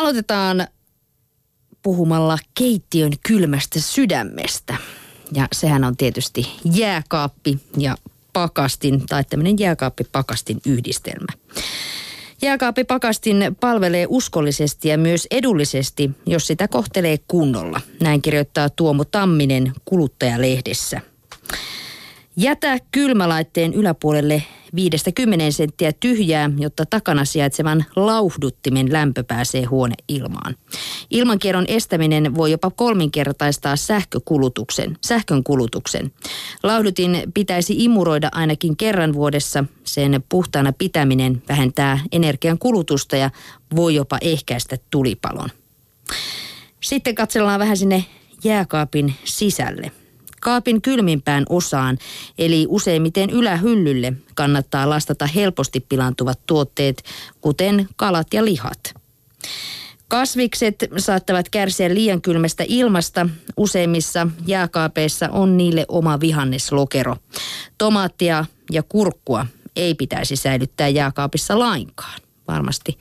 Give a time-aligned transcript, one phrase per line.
[0.00, 0.66] Aloitetaan
[1.82, 4.76] puhumalla keittiön kylmästä sydämestä.
[5.32, 7.96] Ja sehän on tietysti jääkaappi ja
[8.32, 11.32] pakastin tai tämmöinen jääkaappi-pakastin yhdistelmä.
[12.42, 17.80] Jääkaappipakastin palvelee uskollisesti ja myös edullisesti, jos sitä kohtelee kunnolla.
[18.00, 21.00] Näin kirjoittaa Tuomo Tamminen kuluttajalehdessä.
[22.36, 24.42] Jätä kylmälaitteen yläpuolelle
[24.76, 30.56] 5-10 senttiä tyhjää, jotta takana sijaitsevan lauhduttimen lämpö pääsee huoneilmaan.
[31.10, 36.12] Ilmankierron estäminen voi jopa kolminkertaistaa sähkökulutuksen, sähkön kulutuksen.
[36.62, 39.64] Lauhdutin pitäisi imuroida ainakin kerran vuodessa.
[39.84, 43.30] Sen puhtaana pitäminen vähentää energian kulutusta ja
[43.76, 45.48] voi jopa ehkäistä tulipalon.
[46.80, 48.04] Sitten katsellaan vähän sinne
[48.44, 49.99] jääkaapin sisälle.
[50.40, 51.98] Kaapin kylmimpään osaan,
[52.38, 57.02] eli useimmiten ylähyllylle, kannattaa lastata helposti pilantuvat tuotteet,
[57.40, 58.94] kuten kalat ja lihat.
[60.08, 63.28] Kasvikset saattavat kärsiä liian kylmästä ilmasta.
[63.56, 67.16] Useimmissa jääkaapeissa on niille oma vihanneslokero.
[67.78, 72.20] Tomaattia ja kurkkua ei pitäisi säilyttää jääkaapissa lainkaan.
[72.48, 72.98] Varmasti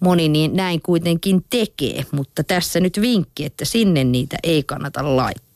[0.00, 5.49] moni niin näin kuitenkin tekee, mutta tässä nyt vinkki, että sinne niitä ei kannata laittaa.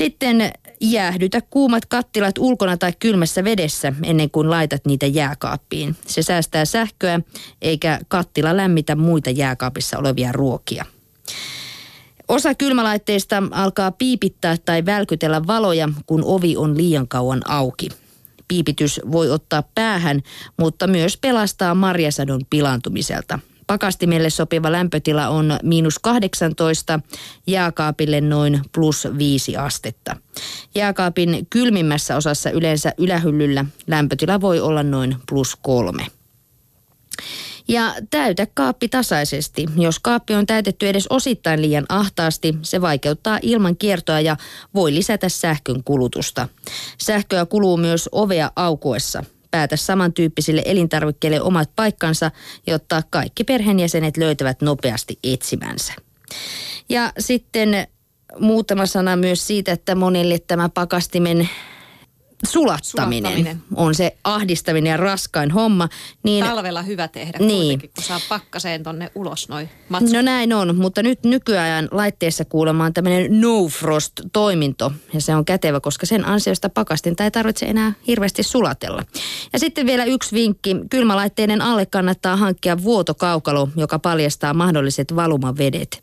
[0.00, 5.96] Sitten jäähdytä kuumat kattilat ulkona tai kylmässä vedessä ennen kuin laitat niitä jääkaappiin.
[6.06, 7.20] Se säästää sähköä
[7.62, 10.84] eikä kattila lämmitä muita jääkaapissa olevia ruokia.
[12.28, 17.88] Osa kylmälaitteista alkaa piipittää tai välkytellä valoja, kun ovi on liian kauan auki.
[18.48, 20.20] Piipitys voi ottaa päähän,
[20.56, 23.38] mutta myös pelastaa marjasadon pilaantumiselta–
[23.70, 27.00] Pakastimelle sopiva lämpötila on miinus 18,
[27.46, 30.16] jääkaapille noin plus 5 astetta.
[30.74, 36.06] Jääkaapin kylmimmässä osassa yleensä ylähyllyllä lämpötila voi olla noin plus 3.
[37.68, 39.66] Ja täytä kaappi tasaisesti.
[39.76, 44.36] Jos kaappi on täytetty edes osittain liian ahtaasti, se vaikeuttaa ilman kiertoa ja
[44.74, 46.48] voi lisätä sähkön kulutusta.
[46.98, 52.30] Sähköä kuluu myös ovea aukuessa päätä samantyyppisille elintarvikkeille omat paikkansa,
[52.66, 55.92] jotta kaikki perheenjäsenet löytävät nopeasti etsimänsä.
[56.88, 57.86] Ja sitten
[58.38, 61.48] muutama sana myös siitä, että monille tämä pakastimen
[62.48, 65.88] sulattaminen, sulattaminen on se ahdistavinen ja raskain homma.
[66.22, 67.80] Niin, Talvella hyvä tehdä niin.
[67.80, 70.12] kun saa pakkaseen tonne ulos noin matsut.
[70.12, 75.34] No näin on, mutta nyt nykyajan laitteessa kuulemma on tämmöinen no frost toiminto ja se
[75.34, 79.02] on kätevä, koska sen ansiosta pakastinta ei tarvitse enää hirveästi sulatella.
[79.52, 86.02] Ja sitten vielä yksi vinkki, kylmälaitteiden alle kannattaa hankkia vuotokaukalo, joka paljastaa mahdolliset valumavedet.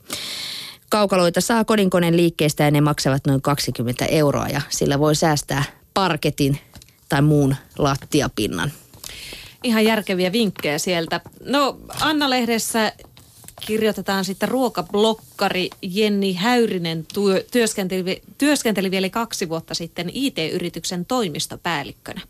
[0.89, 5.63] Kaukaloita saa kodinkoneen liikkeestä ja ne maksavat noin 20 euroa ja sillä voi säästää
[5.97, 6.59] parketin
[7.09, 8.71] tai muun lattiapinnan.
[9.63, 11.21] Ihan järkeviä vinkkejä sieltä.
[11.45, 12.93] No Anna-lehdessä
[13.65, 22.21] kirjoitetaan sitten ruokablokkari Jenni Häyrinen työ, työskenteli, työskenteli vielä kaksi vuotta sitten IT-yrityksen toimistopäällikkönä.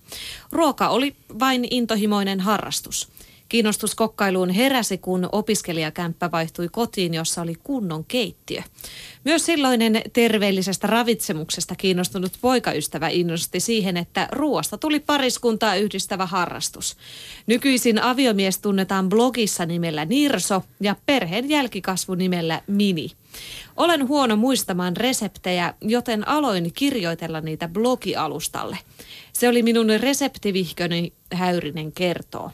[0.51, 3.07] Ruoka oli vain intohimoinen harrastus.
[3.49, 8.61] Kiinnostus kokkailuun heräsi, kun opiskelijakämppä vaihtui kotiin, jossa oli kunnon keittiö.
[9.23, 16.97] Myös silloinen terveellisestä ravitsemuksesta kiinnostunut poikaystävä innosti siihen, että ruoasta tuli pariskuntaa yhdistävä harrastus.
[17.47, 23.11] Nykyisin aviomies tunnetaan blogissa nimellä Nirso ja perheen jälkikasvu nimellä Mini.
[23.77, 28.77] Olen huono muistamaan reseptejä, joten aloin kirjoitella niitä blogialustalle.
[29.33, 32.51] Se oli minun reseptivihköni, Häyrinen kertoo.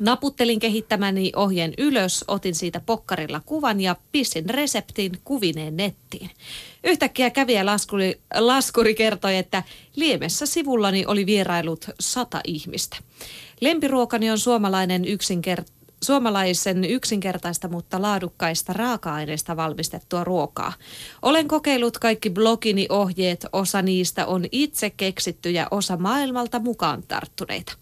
[0.00, 6.30] Naputtelin kehittämäni ohjeen ylös, otin siitä pokkarilla kuvan ja pissin reseptin kuvineen nettiin.
[6.84, 9.62] Yhtäkkiä kävijä laskuri, laskuri kertoi, että
[9.96, 12.96] liemessä sivullani oli vierailut sata ihmistä.
[13.60, 20.72] Lempiruokani on suomalainen yksinkert- suomalaisen yksinkertaista, mutta laadukkaista raaka-aineista valmistettua ruokaa.
[21.22, 27.72] Olen kokeillut kaikki blogini ohjeet, osa niistä on itse keksitty ja osa maailmalta mukaan tarttuneita.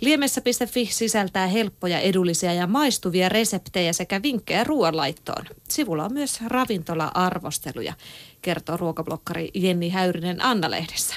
[0.00, 5.44] Liemessä.fi sisältää helppoja, edullisia ja maistuvia reseptejä sekä vinkkejä ruoanlaittoon.
[5.68, 7.94] Sivulla on myös ravintola-arvosteluja,
[8.42, 11.14] kertoo ruokablokkari Jenni Häyrinen Anna-lehdessä.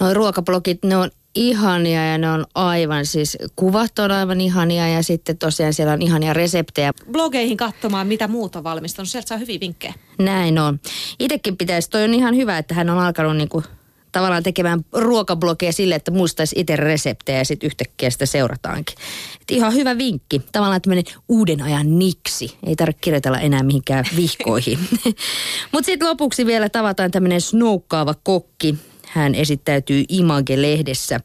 [0.00, 5.02] Noin ruokablogit, ne on ihania ja ne on aivan siis, kuvat on aivan ihania ja
[5.02, 6.92] sitten tosiaan siellä on ihania reseptejä.
[7.12, 9.94] Blogeihin katsomaan, mitä muut on valmistunut, sieltä saa hyviä vinkkejä.
[10.18, 10.80] Näin on.
[11.20, 13.64] Itekin pitäisi, toi on ihan hyvä, että hän on alkanut niin kuin
[14.12, 18.96] tavallaan tekemään ruokablogeja sille, että muistaisi itse reseptejä ja sitten yhtäkkiä sitä seurataankin.
[19.40, 20.42] Et ihan hyvä vinkki.
[20.52, 22.56] Tavallaan tämmöinen uuden ajan niksi.
[22.66, 24.78] Ei tarvitse kirjoitella enää mihinkään vihkoihin.
[25.72, 28.74] Mutta sitten lopuksi vielä tavataan tämmöinen snoukkaava kokki.
[29.08, 31.20] Hän esittäytyy Image-lehdessä.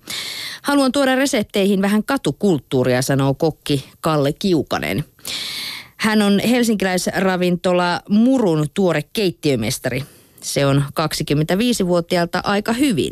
[0.63, 5.03] Haluan tuoda resepteihin vähän katukulttuuria, sanoo kokki Kalle Kiukanen.
[5.97, 10.03] Hän on helsinkiläisravintola Murun tuore keittiömestari.
[10.43, 13.11] Se on 25-vuotiaalta aika hyvin.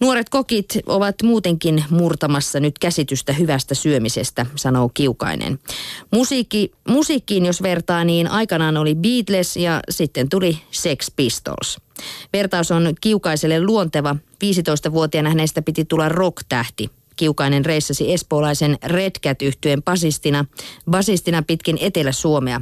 [0.00, 5.58] Nuoret kokit ovat muutenkin murtamassa nyt käsitystä hyvästä syömisestä, sanoo Kiukainen.
[6.12, 11.78] Musiikki, musiikkiin jos vertaa, niin aikanaan oli Beatles ja sitten tuli Sex Pistols.
[12.32, 14.16] Vertaus on Kiukaiselle luonteva.
[14.44, 16.97] 15-vuotiaana hänestä piti tulla rock-tähti.
[17.18, 20.44] Kiukainen reissasi espoolaisen Red cat yhtyeen basistina,
[20.90, 22.60] basistina pitkin Etelä-Suomea.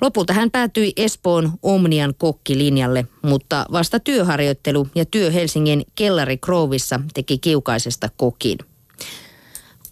[0.00, 7.38] Lopulta hän päätyi Espoon Omnian kokkilinjalle, mutta vasta työharjoittelu ja työ Helsingin Kellari Krouvissa teki
[7.38, 8.58] Kiukaisesta kokin.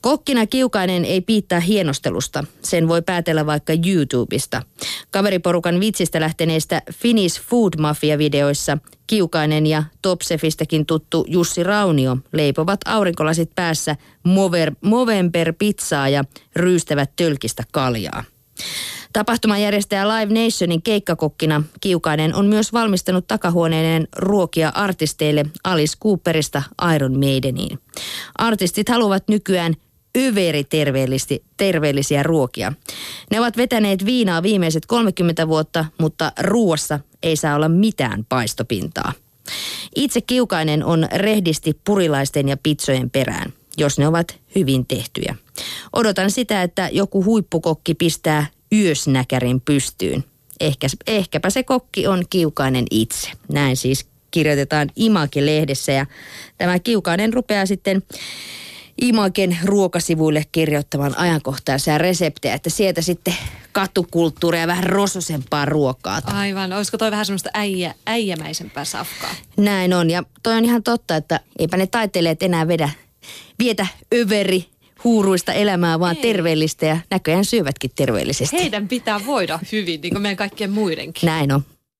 [0.04, 2.44] Kokkina Kiukainen ei piittaa hienostelusta.
[2.62, 4.62] Sen voi päätellä vaikka YouTubesta.
[5.10, 13.96] Kaveriporukan vitsistä lähteneistä Finnish Food Mafia-videoissa Kiukainen ja Topsefistäkin tuttu Jussi Raunio leipovat aurinkolasit päässä
[14.24, 16.24] Mover, Movember-pizzaa ja
[16.56, 18.24] ryystävät tölkistä kaljaa.
[19.12, 26.62] Tapahtuman järjestäjä Live Nationin keikkakokkina Kiukainen on myös valmistanut takahuoneen ruokia artisteille Alice Cooperista
[26.94, 27.78] Iron Maideniin.
[28.38, 29.74] Artistit haluavat nykyään
[30.14, 30.64] yveri
[31.56, 32.72] terveellisiä ruokia.
[33.30, 39.12] Ne ovat vetäneet viinaa viimeiset 30 vuotta, mutta ruuassa ei saa olla mitään paistopintaa.
[39.96, 45.36] Itse kiukainen on rehdisti purilaisten ja pitsojen perään, jos ne ovat hyvin tehtyjä.
[45.92, 50.24] Odotan sitä, että joku huippukokki pistää yösnäkärin pystyyn.
[50.60, 53.30] Ehkä, ehkäpä se kokki on kiukainen itse.
[53.52, 56.06] Näin siis kirjoitetaan Imake-lehdessä ja
[56.58, 58.02] tämä kiukainen rupeaa sitten
[59.00, 63.34] Imagen ruokasivuille kirjoittamaan ajankohtaisia reseptejä, että sieltä sitten
[63.72, 66.20] katukulttuuria ja vähän rososempaa ruokaa.
[66.26, 69.34] Aivan, olisiko toi vähän semmoista äijä, äijämäisempää safkaa?
[69.56, 72.90] Näin on ja toi on ihan totta, että eipä ne taiteilijat enää vedä,
[73.58, 74.64] vietä överi
[75.04, 76.22] huuruista elämää, vaan Ei.
[76.22, 78.56] terveellistä ja näköjään syövätkin terveellisesti.
[78.56, 81.26] Heidän pitää voida hyvin, niin kuin meidän kaikkien muidenkin.
[81.26, 81.64] Näin on.